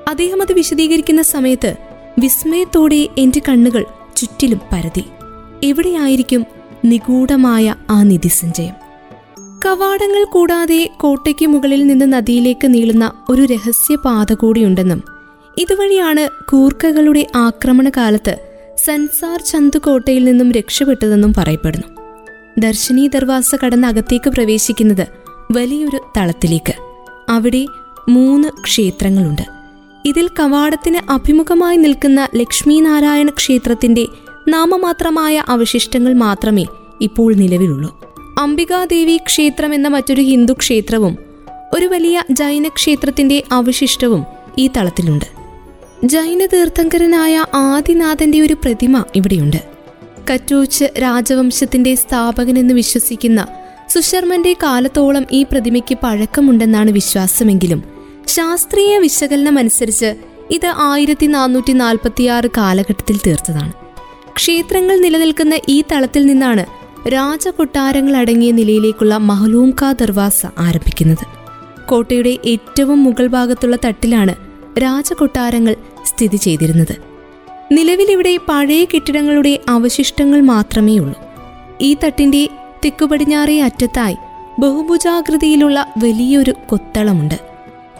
അദ്ദേഹം 0.08 0.42
അത് 0.42 0.52
വിശദീകരിക്കുന്ന 0.52 1.22
സമയത്ത് 1.22 1.76
വിസ്മയത്തോടെ 2.18 3.08
എന്റെ 3.18 3.42
കണ്ണുകൾ 3.48 3.84
ചുറ്റിലും 4.16 4.60
പരതി. 4.72 5.04
എവിടെയായിരിക്കും 5.62 6.46
നിഗൂഢമായ 6.84 7.74
ആ 7.90 8.02
നിധിസഞ്ചയം 8.02 8.74
കവാടങ്ങൾ 9.66 10.24
കൂടാതെ 10.24 10.90
കോട്ടയ്ക്ക് 10.96 11.46
മുകളിൽ 11.46 11.86
നിന്ന് 11.86 12.12
നദിയിലേക്ക് 12.12 12.74
നീളുന്ന 12.74 13.12
ഒരു 13.30 13.42
രഹസ്യ 13.42 13.96
പാത 13.96 14.32
കൂടിയുണ്ടെന്നും 14.32 15.19
ഇതുവഴിയാണ് 15.58 16.28
കൂർക്കകളുടെ 16.50 17.26
ആക്രമണകാലത്ത് 17.36 18.36
സൻസാർ 18.84 19.40
ചന്ത് 19.40 19.78
കോട്ടയിൽ 19.78 20.24
നിന്നും 20.24 20.52
രക്ഷപ്പെട്ടതെന്നും 20.52 21.34
പറയപ്പെടുന്നു. 21.36 21.86
ദർശനി 22.58 23.10
ദർവാസ 23.14 23.54
കടന്ന് 23.54 23.88
അകത്തേക്ക് 23.88 24.30
പ്രവേശിക്കുന്നത് 24.30 25.06
വലിയൊരു 25.52 26.00
തളത്തിലേക്ക്. 26.16 26.74
അവിടെ 27.28 27.66
മൂന്ന് 28.08 28.48
ക്ഷേത്രങ്ങളുണ്ട്. 28.64 29.42
ഇതിൽ 30.04 30.28
കവാടത്തിന് 30.28 31.10
അഭിമുഖമായി 31.10 31.76
നിൽക്കുന്ന 31.76 32.28
ലക്ഷ്മി 32.36 32.80
നാരായണ 32.80 33.30
ക്ഷേത്രത്തിന്റെ 33.30 34.06
നാമമാത്രമായ 34.48 35.42
അവശിഷ്ടങ്ങൾ 35.48 36.14
മാത്രമേ 36.14 36.64
ഇപ്പോൾ 37.00 37.34
നിലവിലുള്ളൂ. 37.34 38.00
അംബികാദേവി 38.38 39.16
ക്ഷേത്രം 39.16 39.74
എന്ന 39.74 39.88
മറ്റൊരു 39.88 40.22
ഹിന്ദു 40.22 40.52
ക്ഷേത്രവും 40.52 41.18
ഒരു 41.76 41.86
വലിയ 41.86 42.22
ജൈന 42.30 42.68
ക്ഷേത്രത്തിന്റെ 42.68 43.42
അവശിഷ്ടവും 43.52 44.24
ഈ 44.58 44.70
തളത്തിലുണ്ട്. 44.76 45.39
ജൈന 46.04 46.46
തീർത്ഥങ്കരനായ 46.46 47.44
ആദിനാഥന്റെ 47.54 48.40
ഒരു 48.40 48.54
പ്രതിമ 48.54 49.04
ഇവിടെയുണ്ട്. 49.16 49.60
കറ്റൂച്ച് 50.30 50.84
രാജവംശത്തിന്റെ 50.98 51.94
സ്ഥാപകനെന്ന് 51.94 52.74
വിശ്വസിക്കുന്ന 52.74 53.46
സുശർമ്മന്റെ 53.88 54.56
കാലത്തോളം 54.62 55.26
ഈ 55.32 55.42
പ്രതിമയ്ക്ക് 55.42 55.98
പഴക്കമുണ്ടെന്നാണ് 56.02 56.90
വിശ്വാസമെങ്കിലും 56.90 57.82
ശാസ്ത്രീയ 58.26 58.98
വിശകലനം 58.98 59.58
അനുസരിച്ച് 59.58 60.16
ഇത് 60.50 60.66
ആയിരത്തി 60.66 61.26
നാനൂറ്റി 61.26 61.72
നാൽപ്പത്തിയാറ് 61.72 62.46
കാലഘട്ടത്തിൽ 62.46 63.16
തീർത്തതാണ്. 63.26 63.72
ക്ഷേത്രങ്ങൾ 64.34 64.96
നിലനിൽക്കുന്ന 64.96 65.60
ഈ 65.68 65.84
തളത്തിൽ 65.92 66.26
നിന്നാണ് 66.26 66.64
രാജകൊട്ടാരങ്ങൾ 67.08 68.16
അടങ്ങിയ 68.16 68.52
നിലയിലേക്കുള്ള 68.52 69.16
മഹലൂംക 69.16 69.92
ദർവാസ 69.92 70.46
ആരംഭിക്കുന്നത്. 70.58 71.26
കോട്ടയുടെ 71.88 72.38
ഏറ്റവും 72.44 73.04
മുകൾ 73.04 73.26
ഭാഗത്തുള്ള 73.26 73.76
തട്ടിലാണ് 73.84 74.34
രാജകൊട്ടാരങ്ങൾ 74.78 75.76
സ്ഥിതി 76.20 76.36
ചെയ്തിരുന്നത്. 76.36 76.96
നിലവിലിവിടെ 77.72 78.36
പഴയ 78.48 78.84
കെട്ടിടങ്ങളുടെ 78.84 79.58
അവശിഷ്ടങ്ങൾ 79.68 80.40
മാത്രമേ 80.40 80.98
ഉള്ളൂ 80.98 81.22
ഈ 81.80 81.96
തട്ടിന്റെ 82.04 82.48
തെക്കുപടിഞ്ഞാറേ 82.84 83.60
അറ്റത്തായി 83.60 84.16
ബഹുഭുജാകൃതിയിലുള്ള 84.58 85.92
വലിയൊരു 86.04 86.54
കൊത്തളമുണ്ട്. 86.68 87.34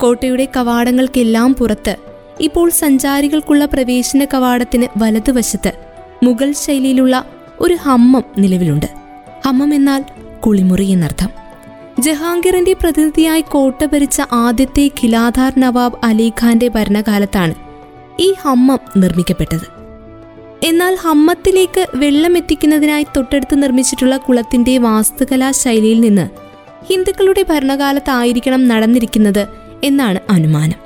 കോട്ടയുടെ 0.01 0.49
കവാടങ്ങൾക്കെല്ലാം 0.57 1.55
പുറത്ത് 1.55 1.97
ഇപ്പോൾ 2.41 2.71
സഞ്ചാരികൾക്കുള്ള 2.71 3.65
പ്രവേശന 3.65 4.25
കവാടത്തിന് 4.25 4.87
വലതുവശത്ത് 4.97 5.73
മുഗൾ 6.23 6.53
ശൈലിയിലുള്ള 6.53 7.25
ഒരു 7.61 7.75
ഹമ്മം 7.75 8.25
നിലവിലുണ്ട്. 8.39 8.87
ഹമ്മം 9.47 9.75
എന്നാൽ 9.75 10.05
കുളിമുറി 10.47 10.85
എന്നർത്ഥം. 10.85 11.31
ജഹാംഗീറിന്റെ 12.01 12.73
പ്രതിനിധിയായി 12.73 13.41
കോട്ട 13.41 13.85
ഭരിച്ച 13.85 14.23
ആദ്യത്തെ 14.33 14.87
ഖിലാധാർ 14.87 15.53
നവാബ് 15.59 15.99
അലിഖാന്റെ 16.05 16.69
ഭരണകാലത്താണ് 16.69 17.70
ഈ 18.21 18.35
ഹമ്മം 18.43 18.79
നിർമ്മിക്കപ്പെട്ടത്. 18.97 19.67
എന്നാൽ 20.63 20.95
ഹമ്മത്തിലേക്ക് 20.95 21.87
വെള്ളം 21.95 22.37
എത്തിക്കുന്നതിനായി 22.37 23.07
തൊട്ടടുത്ത് 23.17 23.63
നിർമ്മിച്ചിട്ടുള്ള 23.63 24.17
കുളത്തിന്റെ 24.17 24.79
വാസ്തുകലാ 24.79 25.51
ശൈലിയിൽ 25.51 26.01
നിന്ന് 26.01 26.29
ഹിന്ദുക്കളുടെ 26.87 27.45
ഭരണകാലത്തായിരിക്കണം 27.51 28.69
നടന്നിരിക്കുന്നത് 28.69 29.47
എന്നാണ് 29.85 30.19
അനുമാനം. 30.31 30.79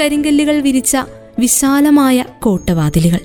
കരിങ്കല്ലുകൾ 0.00 0.60
വിരിച്ച 0.60 0.96
വിശാലമായ 1.38 2.24
കോട്ടവാതിലുകൾ 2.38 3.20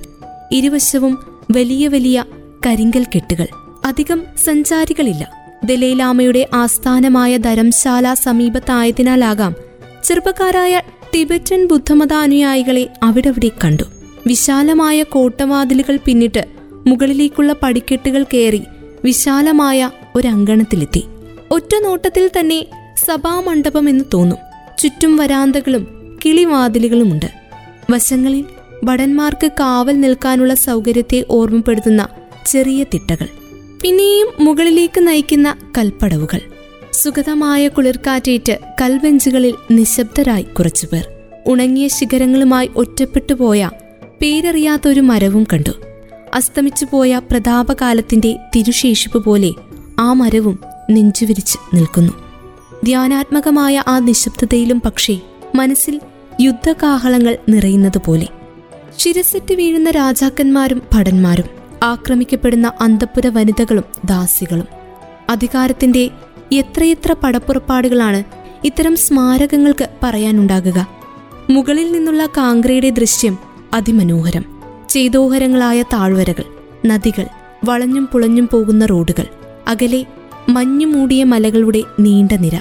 ഇരുവശവും 0.51 1.41
വലിയ 1.51 1.87
വലിയ 1.87 2.23
കരിങ്കൽ 2.65 3.05
കെട്ടുകൾ 3.15 3.47
അധികം 3.85 4.23
സഞ്ചാരികളില്ല. 4.45 5.31
ദലൈലാമയുടെ 5.65 6.47
ആസ്ഥാനമായ 6.53 7.37
ധരംശാല 7.37 8.13
സമീപത്തായതിനാലാകാം 8.13 9.55
ചെറുപ്പക്കാരായ 10.03 10.81
ടിബറ്റൻ 11.15 11.67
ബുദ്ധമത 11.67 12.13
അനുയായികളെ 12.13 12.89
അവിടവിടെ 13.03 13.51
കണ്ടു. 13.63 13.83
വിശാലമായ 14.27 15.03
കോട്ടവാതിലുകൾ 15.03 15.99
പിന്നിട്ട് 16.05 16.45
മുകളിലേക്കുള്ള 16.87 17.55
പടിക്കെട്ടുകൾ 17.63 18.23
കയറി 18.23 18.61
വിശാലമായ 19.03 19.89
ഒരങ്കണത്തിലെത്തി. 20.15 21.03
ഒറ്റ 21.51 21.75
നോട്ടത്തിൽ 21.83 22.29
തന്നെ 22.39 22.65
സഭാമണ്ഡപം 23.05 23.89
എന്ന് 23.89 24.03
തോന്നും. 24.13 24.37
ചുറ്റും 24.79 25.17
വരാന്തകളും 25.17 26.17
കിളിവാതിലുകളുമുണ്ട്. 26.25 27.25
വശങ്ങളിൽ 27.91 28.45
ഭടന്മാർക്ക് 28.83 29.51
കാവൽ 29.59 30.01
നിൽക്കാനുള്ള 30.01 30.53
സൗകര്യത്തെ 30.53 31.25
ഓർമ്മപ്പെടുത്തുന്ന 31.29 32.07
ചെറിയ 32.45 32.83
തിട്ടകൾ. 32.83 33.27
പിന്നെയും 33.81 34.27
മുകളിലേക്ക് 34.39 35.07
നയിക്കുന്ന 35.07 35.57
കൽപ്പടവുകൾ. 35.77 36.54
സുഗതമായ 36.95 37.67
കുളിർക്കാറ്റേറ്റ് 37.67 38.59
കൽവെഞ്ചുകളിൽ 38.81 39.55
നിശബ്ദരായി 39.71 40.43
കുറച്ചുപേർ. 40.43 41.07
ഉണങ്ങിയ 41.47 41.87
ശിഖരങ്ങളുമായി 41.87 42.69
ഒറ്റപ്പെട്ടുപോയ 42.75 43.69
പേരറിയാത്ത 44.21 44.87
ഒരു 44.87 44.99
മരവും 44.99 45.47
കണ്ടു. 45.53 45.69
അസ്തമിച്ചു 46.33 46.87
പോയ 46.91 47.21
പ്രതാപകാലത്തിന്റെ 47.31 48.35
തിരുശേഷിപ്പ് 48.55 49.23
പോലെ 49.23 49.51
ആ 49.99 50.13
മരവും 50.13 50.59
നെഞ്ചുവിരിച്ച് 50.91 51.57
നിൽക്കുന്നു. 51.73 52.13
ധ്യാനാത്മകമായ 52.83 53.83
ആ 53.87 53.99
നിശബ്ദതയിലും 53.99 54.81
പക്ഷേ 54.85 55.19
മനസ്സിൽ 55.55 56.01
യുദ്ധകാഹളങ്ങൾ 56.41 57.37
നിറയുന്നത് 57.49 57.97
പോലെ. 58.05 58.27
ശിരസെറ്റ് 58.97 59.53
വീഴുന്ന 59.53 59.91
രാജാക്കന്മാരും 59.91 60.81
ഭടന്മാരും 60.93 61.45
ആക്രമിക്കപ്പെടുന്ന 61.83 62.71
അന്തപ്പുര 62.81 63.27
വനിതകളും 63.27 63.83
ദാസികളും. 64.05 64.67
അധികാരത്തിന്റെ 65.29 66.09
എത്രയെത്ര 66.53 67.15
പടപ്പുറപ്പാടുകളാണ് 67.23 68.23
ഇത്തരം 68.63 68.95
സ്മാരകങ്ങൾക്ക് 68.95 69.89
പറയാനുണ്ടാകുക. 70.03 70.87
മുകളിൽ 71.49 71.91
നിന്നുള്ള 71.91 72.25
കാങ്ക്രയുടെ 72.25 72.89
ദൃശ്യം 72.89 73.37
അതിമനോഹരം. 73.73 74.45
ചേതോഹരങ്ങളായ 74.89 75.81
താഴ്വരകൾ 75.81 76.43
നദികൾ 76.85 77.25
വളഞ്ഞും 77.65 78.09
പുളഞ്ഞും 78.13 78.49
പോകുന്ന 78.53 78.85
റോഡുകൾ 78.85 79.25
അകലെ 79.67 80.05
മഞ്ഞു 80.49 80.85
മൂടിയ 80.85 81.23
മലകളുടെ 81.23 81.83
നീണ്ട 81.99 82.31
നിര 82.31 82.59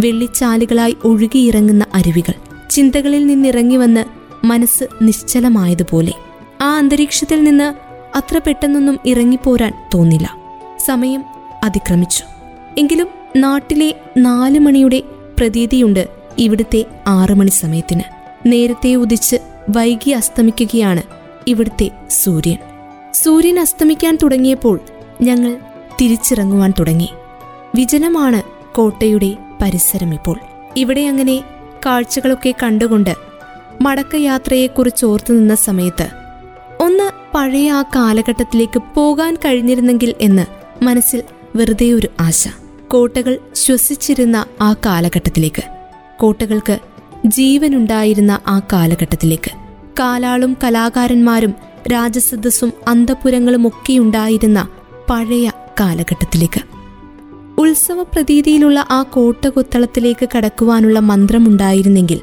വെള്ളിച്ചാലുകളായി 0.00 0.96
ഒഴുകിയിറങ്ങുന്ന 1.04 1.86
അരുവികൾ 1.94 2.32
ചിന്തകളിൽ 2.70 3.26
നിന്നിറങ്ങി 3.26 3.76
വന്ന് 3.76 4.04
മനസ്സ് 4.46 4.84
നിശ്ചലമായതുപോലെ. 5.02 6.12
ആ 6.60 6.76
അന്തരീക്ഷത്തിൽ 6.76 7.44
നിന്ന് 7.44 7.74
അത്ര 8.16 8.40
പെട്ടെന്നൊന്നും 8.46 8.98
ഇറങ്ങിപ്പോരാൻ 9.06 9.72
തോന്നില്ല. 9.94 10.36
സമയം 10.86 11.24
അതിക്രമിച്ചു. 11.64 12.33
എങ്കിലും 12.78 13.08
നാട്ടിലെ 13.36 13.94
നാലു 14.16 14.58
മണിയുടെ 14.58 15.02
പ്രതീതിയുണ്ട് 15.38 16.08
ഇവിടുത്തെ 16.38 16.84
ആറു 17.06 17.34
മണി 17.34 17.50
സമയത്തിന്. 17.50 18.02
നേരത്തെ 18.46 18.94
ഉദിച്ച് 18.94 19.36
വൈകി 19.76 20.10
അസ്തമിക്കുകയാണ് 20.10 21.02
ഇവിടുത്തെ 21.46 21.90
സൂര്യൻ. 22.10 22.56
സൂര്യൻ 23.14 23.60
അസ്തമിക്കാൻ 23.60 24.18
തുടങ്ങിയപ്പോൾ 24.22 24.80
ഞങ്ങൾ 25.22 25.56
തിരിച്ചിറങ്ങുവാൻ 26.00 26.72
തുടങ്ങി. 26.78 27.08
വിജനമാണ് 27.74 28.42
കോട്ടയുടെ 28.74 29.32
പരിസരം 29.62 30.14
ഇപ്പോൾ. 30.14 30.38
ഇവിടെ 30.76 31.00
അങ്ങനെ 31.00 31.44
കാഴ്ചകളൊക്കെ 31.86 32.54
കണ്ടുകൊണ്ട് 32.62 33.14
മടക്കയാത്രയെക്കുറിച്ച് 33.80 35.06
ഓർത്തു 35.06 35.32
നിന്ന 35.32 35.54
സമയത്ത് 35.54 36.08
ഒന്ന് 36.80 37.10
പഴയ 37.34 37.70
ആ 37.70 37.82
കാലഘട്ടത്തിലേക്ക് 37.82 38.82
പോകാൻ 38.94 39.34
കഴിഞ്ഞിരുന്നെങ്കിൽ 39.34 40.14
എന്ന് 40.20 40.46
മനസ്സിൽ 40.84 41.22
വെറുതെ 41.56 41.92
ഒരു 41.92 42.08
ആശ. 42.20 42.48
കോട്ടകൾ 42.88 43.38
ശ്വസിച്ചിരുന്ന 43.54 44.44
ആ 44.60 44.72
കാലഘട്ടത്തിലേക്ക്. 44.72 45.62
കോട്ടകൾക്ക് 46.16 46.78
ജീവനുണ്ടായിരുന്ന 47.26 48.40
ആ 48.46 48.60
കാലഘട്ടത്തിലേക്ക്. 48.72 49.50
കാലാളും 50.00 50.56
കലാകാരന്മാരും 50.64 51.54
രാജസദസ്സും 51.92 52.72
അന്തപുരങ്ങളും 52.88 53.66
ഒക്കെയുണ്ടായിരുന്ന 53.66 54.68
പഴയ 55.10 55.50
കാലഘട്ടത്തിലേക്ക്. 55.80 56.60
ഉത്സവ 57.60 58.02
പ്രതീതിയിലുള്ള 58.02 58.86
ആ 58.90 59.02
കോട്ടകൊത്തളത്തിലേക്ക് 59.02 60.28
കടക്കുവാനുള്ള 60.36 60.98
മന്ത്രമുണ്ടായിരുന്നെങ്കിൽ 61.00 62.20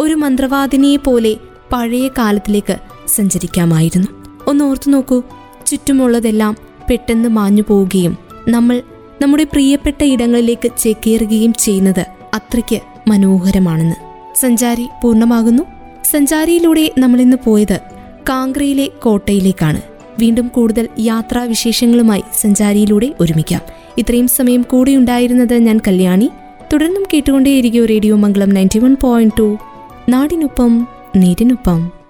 ഒരു 0.00 0.14
മന്ത്രവാദിനിയെ 0.14 0.96
പോലെ 0.96 1.36
പഴയ 1.72 2.08
കാലത്തിലേക്ക് 2.08 2.76
സഞ്ചരിക്കാമായിരുന്നു. 3.08 4.08
ഒന്ന് 4.46 4.64
ഓർത്തു 4.64 4.90
നോക്കൂ 4.90 5.22
ചുറ്റുമുള്ളതെല്ലാം 5.66 6.56
പെട്ടെന്ന് 6.90 7.28
മാഞ്ഞു 7.28 7.62
പോവുകയും 7.68 8.18
നമ്മൾ 8.48 8.82
നമ്മുടെ 9.22 9.44
പ്രിയപ്പെട്ട 9.44 10.04
ഇടങ്ങളിലേക്ക് 10.04 10.70
ചേക്കേറുകയും 10.78 11.54
ചെയ്യുന്നത് 11.54 12.06
അത്രയ്ക്ക് 12.34 12.80
മനോഹരമാണെന്ന്. 13.08 13.96
സഞ്ചാരി 14.34 14.88
പൂർണമാകുന്നു. 15.02 15.62
സഞ്ചാരിയിലൂടെ 16.04 16.90
നമ്മളിന്ന് 16.98 17.36
പോയത് 17.44 17.80
കാങ്ക്രയിലെ 18.28 18.88
കോട്ടയിലേക്കാണ്. 19.02 19.80
വീണ്ടും 20.18 20.48
കൂടുതൽ 20.48 20.88
യാത്രാവിശേഷങ്ങളുമായി 21.00 22.22
സഞ്ചാരിയിലൂടെ 22.40 23.14
ഒരുമിക്കാം. 23.20 23.60
ഇത്രയും 23.98 24.28
സമയം 24.28 24.62
കൂടെ 24.62 24.96
ഉണ്ടായിരുന്നത് 24.96 25.54
ഞാൻ 25.54 25.80
കല്യാണി. 25.88 26.30
തുടർന്നും 26.72 27.02
കേട്ടുകൊണ്ടേയിരിക്കും 27.14 27.86
radio 27.86 28.16
Mangalam 28.16 28.50
ninety 28.50 28.78
one 28.78 28.96
point 29.02 29.34
two. 29.38 29.58
നാടിനൊപ്പം 30.08 30.88
നീരിനൊപ്പം. 31.16 32.01